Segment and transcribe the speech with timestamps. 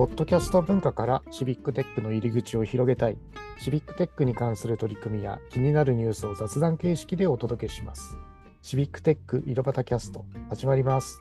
[0.00, 3.18] ポッドキャスト文化からシビックテックの入り口を広げたい、
[3.58, 8.16] シビックテックに関する取り組みや気になるニュースを雑談形式でお届けします。
[8.62, 11.20] シビックテック井戸端キャスト、始まります。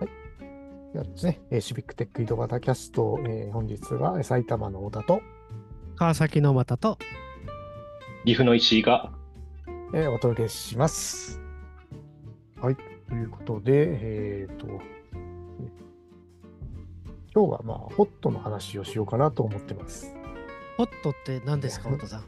[0.00, 0.08] はい。
[0.94, 5.20] ではですね、えーシビックテック井戸端キャスト、えー本日は埼玉の小田と、
[5.96, 6.96] 川崎の又と、
[8.24, 9.12] 岐阜の石井が、
[9.92, 11.43] えーお届けします。
[12.64, 12.76] はい。
[12.76, 14.66] ということで、えっ、と、
[17.34, 20.14] 今日はまあ、ホットの話をしようかなと思ってます。
[20.78, 22.22] ホットって何ですか、太さん？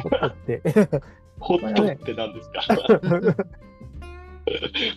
[0.00, 0.62] ホットって、
[1.40, 2.60] ホットって何ですか？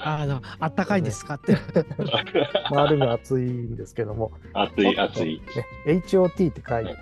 [0.02, 1.34] あ あの、あったかいですか？
[1.36, 1.54] って。
[2.72, 5.42] まあ、あるの熱いんですけども、熱い熱い。
[5.88, 6.94] ね、HOT って書いて、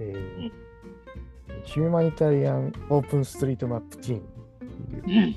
[0.00, 0.52] えー
[1.64, 5.36] ヒューマニタリアンオープンストリートマップチームっていう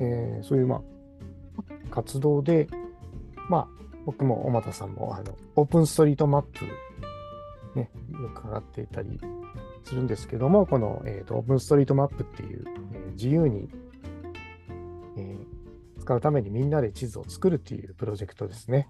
[0.00, 0.82] うんえーそういう、まあ、
[1.92, 2.66] 活動で、
[3.48, 3.68] まあ、
[4.04, 6.64] 僕も小俣さんもあのオープンストリートマップ、
[7.78, 7.90] ね、
[8.20, 9.20] よく上がっていたり
[9.84, 13.68] するんですけども、この、えーとオープンストリートマップっていう、えー自由に、
[15.16, 15.52] えー
[16.00, 18.88] 使うためにみんなで地図を作るっていうプロジェクトですね。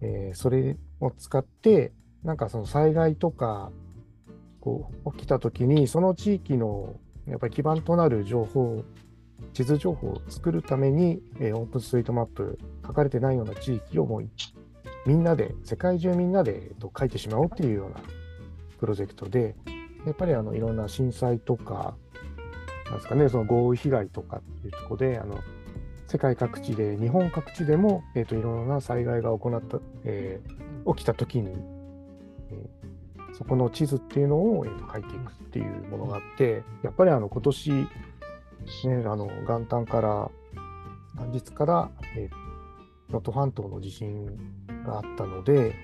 [0.00, 3.72] えーそれを使って、なんかその災害とか、
[4.60, 6.94] こう起きたときに、その地域の
[7.26, 8.84] やっぱり基盤となる情報
[9.52, 14.28] 地図情報を作るために、えーオープンストリートマップ書かれてないような地域をもう
[15.06, 18.00] みんなで世界中みんなで、えーと書いてしまおうっていうような
[18.78, 19.54] プロジェクトで
[20.06, 21.94] やっぱりあのいろんな震災とか
[22.86, 25.38] なんですかねその豪雨被害とかっていうとこであの
[26.08, 30.60] 世界各地で日本各地でも、えー、といろんな災害が行った、えー
[30.96, 31.50] 起きた時に、
[32.50, 32.90] えー
[33.32, 37.86] そこの地図っていうのを、えーと書いていくっていうものがあってやっぱりあの今年
[38.84, 40.30] ね、あの元旦から
[41.16, 42.28] 元日からえ
[43.08, 44.26] 能登半島の地震
[44.86, 45.74] があったので、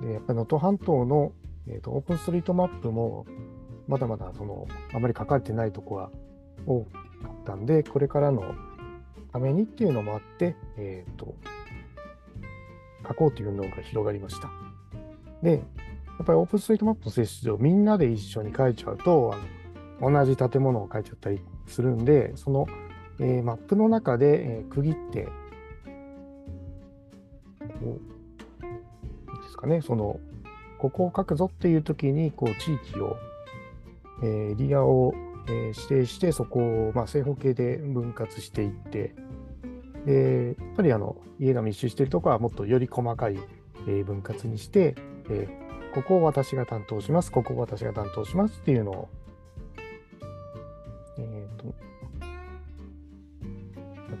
[0.00, 1.32] でやっぱり能登半島の、
[1.68, 3.26] えーとオープンストリートマップも
[3.86, 6.10] まだまだそのあまり書かれてないとこが
[6.66, 6.88] 多か
[7.28, 8.54] ったんで、これからの
[9.32, 11.34] ためにっていうのもあって、えーと
[13.06, 14.48] 書こうというのが広がりました。
[15.42, 15.62] で、やっ
[16.24, 19.42] ぱりオープンストリートマップの性質上、みんなで一緒に書いちゃうと、あの
[20.02, 22.66] 同じ建物を書いちゃったりするんで、その、
[23.20, 25.28] えーマップの中で、えー区切って、
[27.80, 28.00] こ
[29.30, 30.18] うですかね、その、
[30.78, 33.16] ここを書くぞっていう時に、こう、地域を、
[34.24, 35.14] えーエリアを、
[35.46, 39.14] えー指定して、そこを、まあ、正方形で分割していって、
[40.04, 43.38] で、やっぱりあの、家が密集しているところはもっとより細かい、
[43.86, 44.96] えー分割にして、
[45.30, 45.46] え
[45.94, 49.08] ここを私が担当します、ここを私が担当しますっていうのを、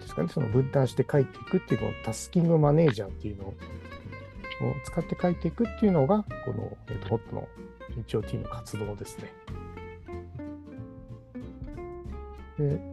[0.02, 3.54] ですかね、その分担して書いていくっていうこのタスキングマネージャーっていうのを
[4.84, 7.48] 使って書いていくっていうのが、この、えー、とホットの
[8.06, 9.32] HOT の活動ですね。
[12.58, 12.91] で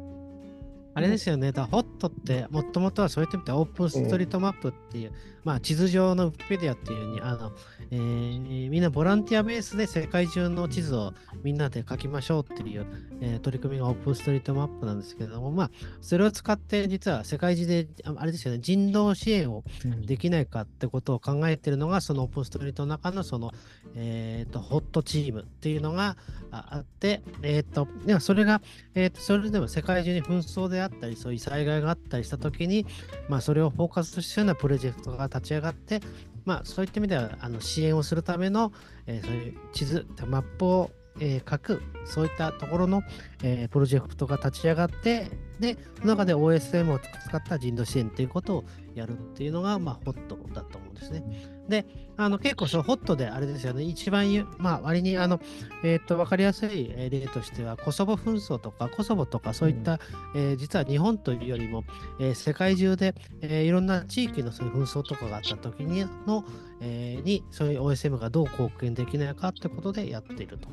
[1.00, 7.52] あれですよね、だからホットって、もともとはそうやってみて、オープンストリートマップっていう、まあ、地図上のウィキペディアっていうように、あの、
[7.92, 12.86] えーみんなボランティアベースで世界中の地図をみんなで書きましょうっていう、
[13.22, 15.72] えー取り組みがオープンストリートマップなんですけれども、まあ、
[16.02, 19.64] それを使って実は世界中で、あれですよね、人道支援を
[20.06, 23.52] できないかってことを考えてるのが、そのオープンストリートの中のその、
[23.96, 26.18] えー、とホットチームっていうのが
[26.52, 28.62] あって、えー、とではそれが、
[28.94, 32.86] えー、とそれでも世界中に紛争であっったり、そういう災害があったりした時に、
[33.28, 36.02] まあ、それをフォーカスするようなプロジェクトが立ち上がって、
[36.46, 38.72] まあ、そういった意味ではあの支援をするための、
[39.08, 43.04] えーそういう地図、マップを、えー書く、そういったところの、
[43.44, 45.28] えープロジェクトが立ち上がって、
[45.60, 48.66] で、その中で OSM を使った人道支援ということを
[48.96, 51.24] やるっていうのが、まあ、ホットだと思うんですね。
[51.68, 51.86] で、
[52.18, 54.28] あの結構そう、ホットであれですよね、一番、
[54.58, 55.40] まあ、割にあの、
[55.84, 60.00] えー、と分かりやすい例としては、コソボ紛争とか、コソボとか、そういった、
[60.36, 61.84] えー実は日本というよりも、
[62.20, 66.44] えー世界中で、えいろんな地域のそういう紛争とかがあった時にの、
[66.82, 70.70] えに、そういう OSM がどう貢献できないかってことでやっていると。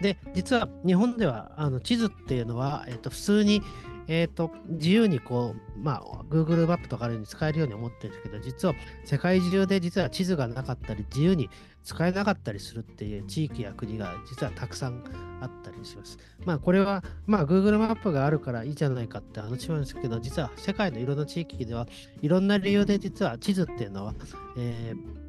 [0.00, 3.62] で、実は日本ではあの地図っていうのは、えー、と普通に、
[4.12, 8.74] えー、と自由にこう、まあ、Google マップとかあるように使えるように思ってるんですけど、実は
[9.04, 11.48] 世界中で実は地図がなかったり、自由に
[11.84, 15.04] 使えなかったりするっていう地域や国が実はたくさん
[15.40, 16.18] あったりします。
[16.44, 21.86] まあこれは、まあ Google マップがあるからいいじゃないかって話なんですけど、実は世界のいろんな地域では
[22.20, 24.14] いろんな理由で実は地図っていうのは、
[24.58, 25.20] えー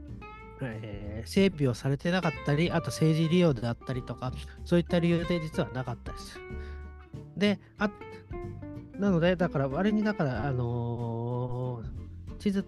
[0.63, 4.31] えー整備をされてなかったり、あと政治利用であったりとか、
[4.65, 6.45] そういった理由で実はなかったりする。
[7.37, 7.91] で、あ
[9.01, 12.65] なので、だから、割にだから、あのー地図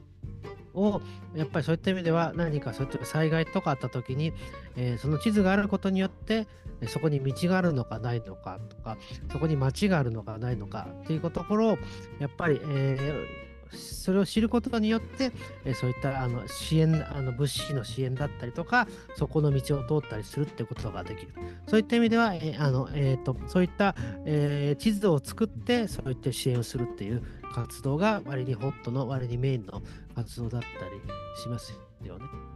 [0.74, 1.02] を、
[1.36, 4.34] やっぱりそういった意味では、何かそういった災害とかあったときに、
[4.76, 6.48] えーその地図があることによって、
[6.88, 8.98] そこに道があるのかないのかとか、
[9.32, 11.78] そこに町があるのかないのかっていうところを、
[12.18, 13.43] やっぱり、えー
[13.74, 15.32] それを知ることによって、
[15.66, 21.34] えそういったあの支援あの物資の支援だったりとか、そこの道を通ったりするってことができる。
[21.68, 27.24] そういった意味では、えあのえーとそういった、えー地図を作って、そういった支援をするっていう
[27.54, 29.82] 活動が割にホットの割にメインの
[30.16, 31.74] 活動だったりします
[32.04, 32.53] よね。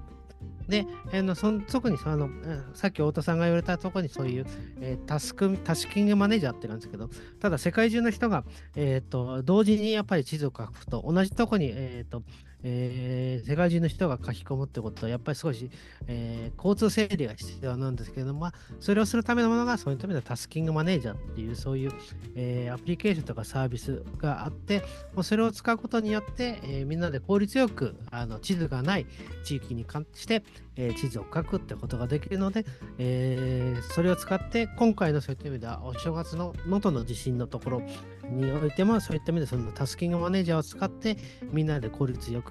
[0.68, 4.46] で、えーのそん特にその、えーさっき太田さんが言われたところにそういう、
[4.82, 7.10] えータスク、タスキングマネージャーってなんですけど、
[7.40, 8.44] ただ世界中の人が、
[8.76, 12.24] えー、と同時にやっぱり地図を書くと、同じとこに、えーと
[12.64, 15.70] えー世界中の人が書き込むってことは、やっぱり少し、
[16.08, 21.92] えー交通整理が必要なんですけれども、まあ、それをするためのものが、そういった意味ではタスキングマネージャーっていう、そういう、
[22.36, 24.80] えーアプリケーションとかサービスがあって、
[25.14, 29.06] もうそれを使うことによって、えーみんなで効率よくあの地図がない
[29.44, 30.44] 地域に関して、
[30.76, 32.66] えー地図を書くってことができるので、
[32.98, 37.82] えーそれを使って、今回のそういった意味では、お正月の能登の地震のところ
[38.30, 41.18] においても、そういった意味でそのタスキングマネージャーを使って、
[41.52, 42.47] みんなで効率よく、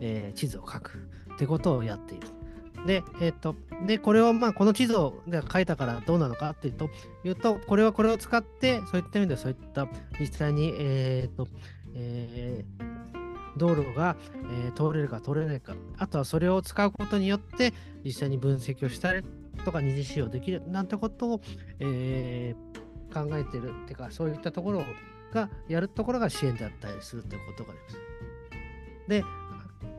[0.00, 2.28] えー地図を書くってことをやっている。
[2.86, 3.56] で、えっ、と、
[3.86, 6.88] で、これを、まあ、この地図をが書いたからどうなのかっていうと、
[7.24, 9.88] いうと、これはこれを使って、そういった意味でそういった
[10.20, 11.48] 実際に、えっ、と、
[11.94, 12.96] えー
[13.56, 14.16] 道路が、
[14.50, 17.72] え通れるか通れないか、あとはそれを使うことによって、
[18.04, 19.24] 実際に分析をしたり
[19.64, 21.40] とか、二次使用できるなんてことを、
[21.78, 22.86] えー
[23.16, 24.84] 考えてるっていうか、そういったところ
[25.32, 27.96] がやるところが支援だったりするということがあります。
[29.08, 29.24] で、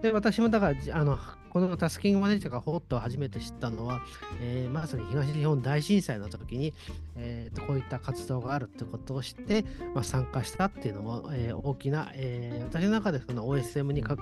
[0.01, 1.17] で私もだから、あの
[1.49, 4.01] このタスキングマネージャーがホットを初めて知ったのは、
[4.41, 6.73] えーまさに東日本大震災の時に、
[7.15, 14.17] えーこういった活動があるってことを知って、まあ、参加したっていうのも、えー大きな、えー私の中でその OSM に関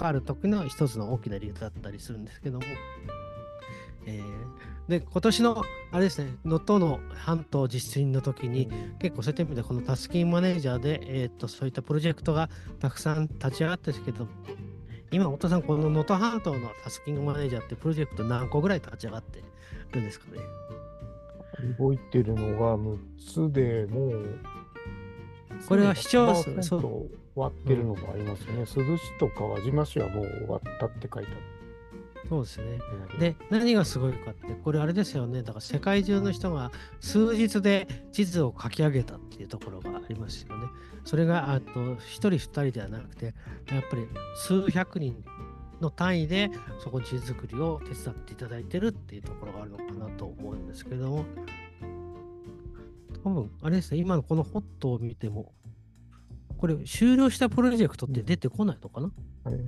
[0.00, 2.64] わる時の一つの大きな理由だったりするんですけども、
[4.06, 4.20] え
[4.92, 8.68] で今年のあれですね能登の半島地震の時に、
[8.98, 14.28] 結構そういった意味でこのタスキングマネージャーで、えー、とそういったプロジェクトがたくさん立ち上がってるんですけど
[15.10, 19.42] 今、太田さん、この能登半島のタスキングマネージャーってプロジェクト何個ぐらい立ち上がって
[19.92, 20.38] るんですかね？
[21.78, 22.98] 動いてるのが6
[23.50, 24.38] つでもう、
[25.66, 28.66] これは視聴数100%そう終わってるのもありますよね。
[28.66, 31.30] 珠洲市とか輪島市はもう終わったって書いて
[32.28, 32.78] そうですね。
[33.18, 35.42] で、何がすごいかって、これあれですよね。
[35.42, 36.70] だから世界中の人が
[37.00, 40.66] 数日で地図を書き上げたっていうところがありますよね。
[41.04, 45.22] それが、あと、一人二人ではなくて、やっぱり数百人
[45.80, 51.24] の単位でそこに地図作りを手伝っていただいてるっていうところがあるのかなと思うんですけれども、
[53.24, 55.52] 多分、あれですね、今のこのホットを見ても、
[56.56, 59.10] これ終了したプロジェクトって出てこないのかな、
[59.44, 59.60] はい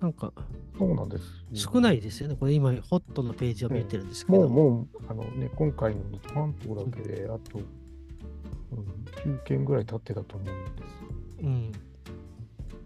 [0.00, 0.32] なんか
[0.78, 1.24] そうなんです。
[1.54, 2.36] 少ないですよね。
[2.38, 4.38] これ今、ホットのページを見てるんですけど。
[4.38, 6.02] もう、もう、あのね、今回の
[6.32, 11.42] 関東だけで、あと、うん、9件ぐらい経ってたと思うんです。
[11.42, 11.72] うん。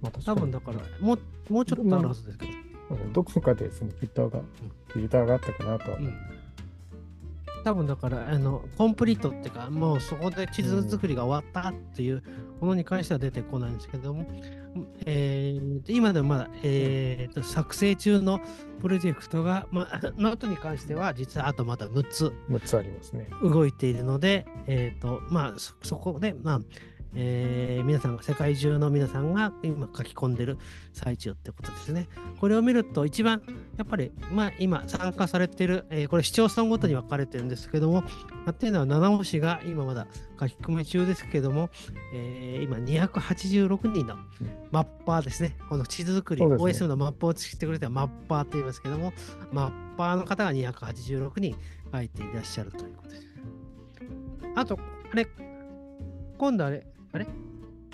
[0.01, 2.53] まあ、多分だから、もう、もうちょっとあるはずですけど。
[2.53, 2.63] うん
[3.15, 4.43] どこかでそのフィルターが、
[4.89, 5.97] フィルターがあったかなとは。
[5.97, 6.15] うん。
[7.65, 12.23] 多分だから、あの、コンプリートっていうか、もうそこで地図作りが終わったっていう
[12.61, 14.27] ものに関しては出てこないんですけども、
[15.05, 18.41] えーで今でもまだ、えーと作成中の
[18.81, 23.29] プロジェクトが、まあ、 能登に関しては実はあとまだ6つ6つありますね。
[23.43, 26.61] 動いているので、えーとまあ、そそこで、まあ
[27.15, 30.57] えー皆さんが、世界中の皆さんが今書き込んでる
[30.93, 32.09] 最中ってことですね。
[32.41, 33.43] これを見ると、一番
[33.77, 38.09] やっぱり、まあ、今参加されている、えーこれ市町村ごとに分かれてるんですけども、ま
[38.47, 40.07] あっていうのは七尾市が今まだ
[40.41, 41.71] 書き込み中ですけども、
[42.15, 44.17] えー今286人の
[44.71, 45.57] マッパーですね。
[45.69, 49.13] この地図作り、ね OSM のマップを作ってくれたマッパーって言いますけども、
[49.53, 51.57] マッパーの方が286人
[51.93, 53.27] 書いていらっしゃるということです。
[54.55, 54.79] あと、
[55.13, 55.27] あれ、
[56.39, 57.27] 今度あれ、あれ？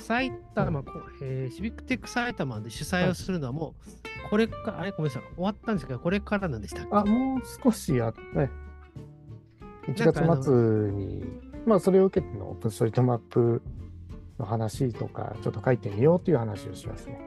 [0.00, 3.74] 埼玉、こえーシビックテック埼玉で主催をするのはも
[4.26, 6.88] う、これか、あれ、ごめんなさい、終わったんですけど、これからなんでしたっけ？
[6.92, 8.50] あ、もう少しやね。
[9.96, 11.24] なんかあの1月末に、
[11.66, 13.62] まあ、それを受けてのオープンストリートマップ
[14.38, 17.18] の話とか、ちょっと書いてみようという話をしますね。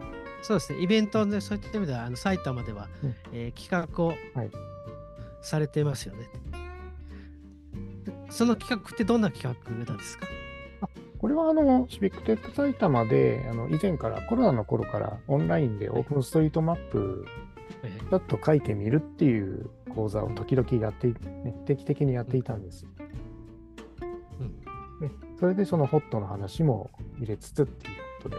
[0.43, 4.51] そうですね、イベントでそういった意味では、あの埼玉では、うんえー企画をはい
[5.43, 6.29] されてますよね。
[8.05, 10.25] でその企画ってどんな企画なんですか？
[10.25, 10.31] こ
[11.31, 17.25] れはあのシビックテック埼玉であの以前からコロナの頃からオンラインでオープンストリートマップ
[17.83, 22.85] えちょっと書いてみるっていう講座を時々やってい、ね、定期的にやっていたんです。
[24.39, 28.35] うんね、それでそのホットの話も入れつつっていうことで。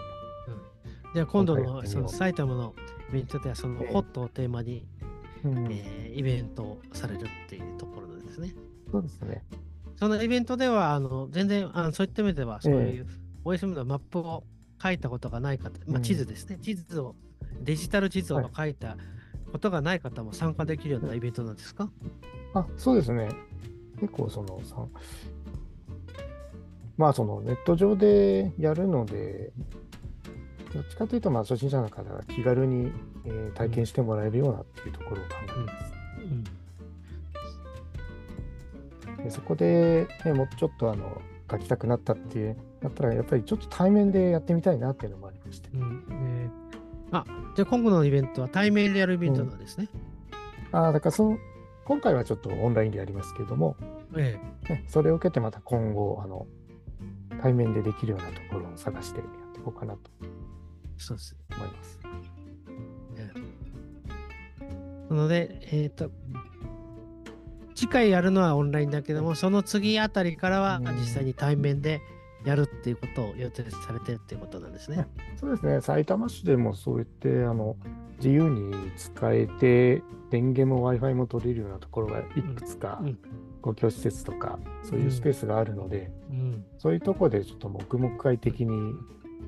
[1.15, 2.75] じゃあ今度のその埼玉の
[3.11, 4.87] イベントではそのええホットをテーマに、
[5.45, 8.55] うんえーイベントをされるっていうところですね。
[8.91, 9.43] そうですね。
[9.97, 13.07] そのイベントではあの全然あのそういった意味ではそういう
[13.45, 14.45] OSM のマップを
[14.83, 16.03] 書いたことがない方、まあ、うん。
[16.03, 17.15] 地図ですね、地図を
[17.61, 18.51] デジタル地図をはい。
[18.57, 18.97] 書いた
[19.53, 21.91] ことがない方も参加できるようなイベントなんですか、
[22.55, 23.29] あ、そうですね。
[24.01, 24.77] 結構その、さ
[26.97, 29.53] まあそのネット上でやるので、
[30.75, 32.93] どっちかというとまあ初心者の方が気軽に、
[33.25, 36.62] えー体験してもらえるようなっていうところを考えてます。
[39.25, 45.69] でそこで、ね、もうちょっとあの書きたくなったっていうなったら、やっぱりちょっと対面でやってみたいなっていうのもありまして。
[45.75, 46.63] うんうんえー
[47.13, 49.89] あじゃあ今後のイベントは対面でやるイベントなんですね。
[50.73, 51.39] ああ、だからその、
[51.85, 53.77] 今回はちょっとオンラインでやりますけども、
[54.17, 54.39] え
[54.69, 56.47] ね、それを受けてまた今後、あの、
[57.43, 60.27] 対面でできるようなところを探してやっていこうかなとえ
[60.97, 61.37] そうです。
[61.55, 62.01] 思います。
[63.17, 66.11] ええなので、えっ、と、
[67.83, 70.97] 次回やるのはオンラインだけども、その次あたりからはうん。
[70.99, 72.01] 実際に対面で
[72.45, 75.09] やるっていうことを予定されてるっていうことなんですね。
[75.35, 77.75] そうですね、埼玉市でもそうやってあの
[78.19, 82.23] 自由に使えて、電源も Wi-Fi も取れるようなところがい
[82.55, 83.09] くつかうん。
[83.09, 83.19] うん。
[83.61, 86.65] 公共施設とか、そういうスペースがあるので、うん。
[86.79, 88.95] そういうところでちょっと黙々会的に、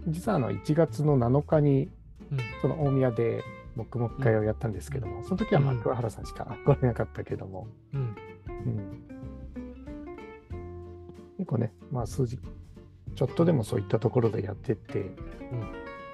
[0.09, 1.89] 実はあの1月の7日に
[2.33, 2.39] うん。
[2.61, 3.45] その大宮で
[3.77, 5.81] 黙々会をやったんですけども、その時はまあうん。
[5.81, 8.17] 桑原さんしか来れなかったけども、うん。
[8.67, 9.03] うん。
[11.39, 12.39] 結構ね、まあ数字、
[13.15, 15.11] ちょっとでもそういったところでやってって、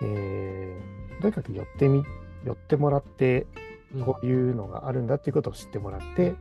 [0.02, 2.02] えーとにかく寄ってみ、
[2.45, 3.47] 寄ってもらって、
[3.95, 4.04] うん。
[4.04, 6.35] こういうのがあるんだっていうことを知ってもらって、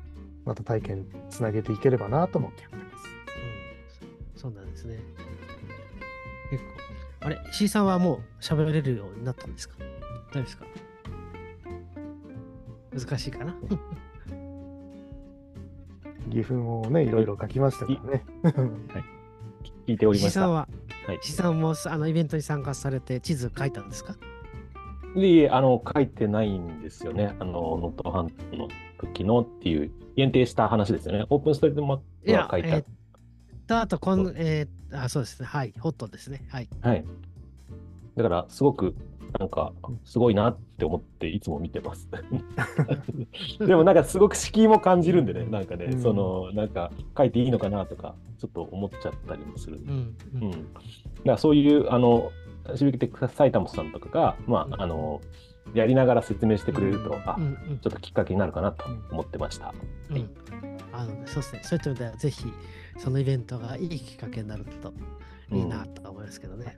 [0.45, 2.87] また体験つなげていければなと思ってやってます。
[4.35, 4.39] うん。
[4.39, 4.99] そうなんですね。
[6.49, 6.69] 結構。
[7.21, 9.75] あれ、C さんはもう喋れるようになったんですか？
[10.31, 10.65] 大丈夫ですか？
[13.07, 13.55] 難しいかな？
[16.31, 18.23] 義憤をね、いろいろ書きましたからね。
[19.87, 20.41] 聞いておりました。
[20.41, 20.67] さんは、
[21.07, 24.15] はいさんもあのイベントに参加されて地図書いたんですか？
[25.15, 27.35] でいえ、あの、書いてないんですよね。
[27.39, 28.67] あの、ノートハントの
[28.99, 31.25] 時のっていう、限定した話ですよね。
[31.31, 32.67] オープンストリートマップは書いた。
[32.67, 32.85] えーっ
[33.65, 35.47] と、あとこん、えーあ、そうですね。
[35.47, 35.73] はい。
[35.79, 36.45] ホットですね。
[36.49, 36.69] はい。
[36.81, 37.03] はい。
[38.15, 38.95] だから、すごく、
[39.37, 39.71] なんか、
[40.05, 42.09] すごいなって思って、いつも見てます。
[43.59, 49.77] でも、なんか、すごく敷居も感じるんでね、なんかね、うんその、なんか、書いていいのかなとか、ちょっと思っちゃったりもする。
[49.77, 49.91] うん。
[49.91, 50.51] ううんん。
[50.51, 50.61] だか
[51.25, 52.31] ら、そういう、あの、
[52.75, 55.21] シビックテック埼玉さんとかが、まあ、あの、
[55.73, 57.79] やりながら説明してくれると、あう、ん。
[57.81, 59.73] ちょっときっかけになるかなと思ってました。
[60.09, 60.17] うん。
[60.17, 60.29] うん
[60.91, 61.61] あのそうですね。
[61.63, 62.43] そういった意味では、ぜひ、
[62.97, 64.91] そのイベントがいいきっかけになると
[65.55, 66.77] いいなと思いますけどね。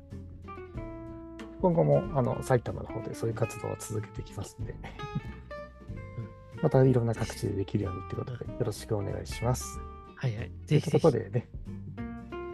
[1.62, 4.76] 今後もあの埼玉の方でそういう活動を続けていきますんで、
[6.62, 9.80] またいろんな各地でできるようにってことで、よろしくお願いします。
[10.16, 10.52] はいはい。
[10.66, 10.92] ぜひぜひ。
[10.92, 11.48] ところでね、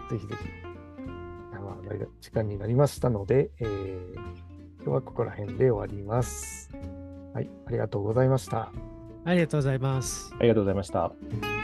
[0.09, 0.49] ぜひぜひ、
[1.53, 4.37] あまあ時間になりましたので、えー
[4.87, 6.71] 今日はここら辺で終わります。
[7.33, 8.71] はい、ありがとうございました。
[9.25, 10.33] ありがとうございます。
[10.39, 11.56] ありがとうございました。